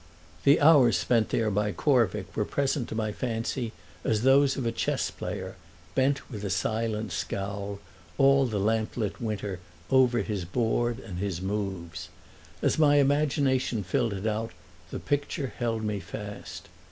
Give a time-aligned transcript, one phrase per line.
[0.45, 3.71] The hours spent there by Corvick were present to my fancy
[4.03, 5.53] as those of a chessplayer
[5.93, 7.77] bent with a silent scowl,
[8.17, 9.59] all the lamplit winter,
[9.91, 12.09] over his board and his moves.
[12.63, 14.53] As my imagination filled it out
[14.89, 16.67] the picture held me fast.